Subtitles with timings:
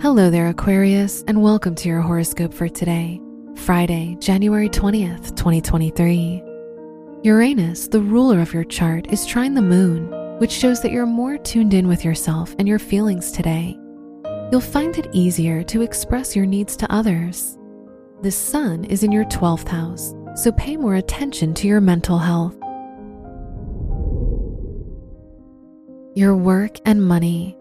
[0.00, 3.20] Hello there, Aquarius, and welcome to your horoscope for today,
[3.56, 6.40] Friday, January 20th, 2023.
[7.24, 10.08] Uranus, the ruler of your chart, is trine the moon,
[10.38, 13.76] which shows that you're more tuned in with yourself and your feelings today.
[14.52, 17.58] You'll find it easier to express your needs to others.
[18.22, 22.54] The sun is in your 12th house, so pay more attention to your mental health.
[26.14, 27.57] Your work and money.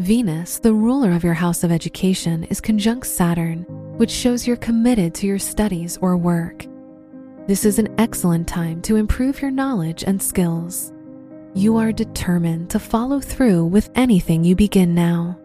[0.00, 3.66] Venus, the ruler of your house of education, is conjunct Saturn,
[3.98, 6.64] which shows you're committed to your studies or work.
[7.46, 10.90] This is an excellent time to improve your knowledge and skills.
[11.52, 15.38] You are determined to follow through with anything you begin now.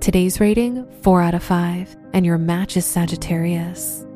[0.00, 4.06] Today's rating 4 out of 5, and your match is Sagittarius.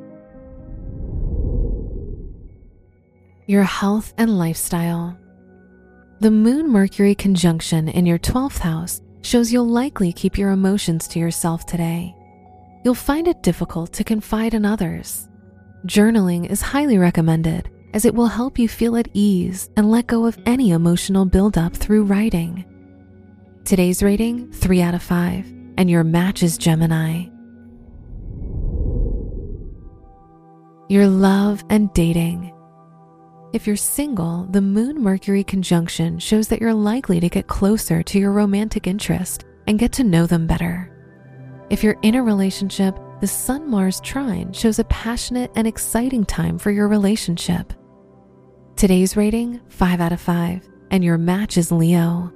[3.45, 5.19] Your health and lifestyle.
[6.20, 11.19] The Moon Mercury conjunction in your 12th house shows you'll likely keep your emotions to
[11.19, 12.14] yourself today.
[12.84, 15.28] You'll find it difficult to confide in others.
[15.86, 20.27] Journaling is highly recommended as it will help you feel at ease and let go
[20.27, 22.64] of any emotional buildup through writing.
[23.64, 25.47] Today's rating 3 out of 5,
[25.78, 27.27] and your match is Gemini.
[30.89, 32.53] Your love and dating.
[33.55, 38.19] If you're single, the Moon Mercury conjunction shows that you're likely to get closer to
[38.19, 40.91] your romantic interest and get to know them better.
[41.70, 46.58] If you're in a relationship, the Sun Mars trine shows a passionate and exciting time
[46.58, 47.73] for your relationship.
[48.74, 52.33] Today's rating 5 out of 5, and your match is Leo.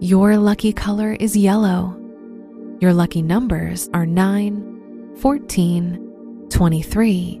[0.00, 1.98] Your lucky color is yellow.
[2.80, 7.40] Your lucky numbers are 9, 14, 23,